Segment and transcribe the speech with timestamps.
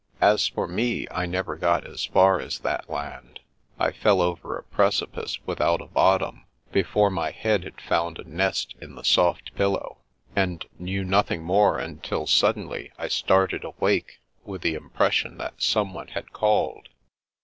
[0.19, 3.39] As for me, I never got as far as that land.
[3.77, 8.23] I fell over a preci pice without a bottom, before my head had found a
[8.27, 9.99] nest in the soft pillow,
[10.35, 15.37] and knew nothing more until The Americans 303 suddenly I started awake with the impression
[15.37, 16.89] that someone had called.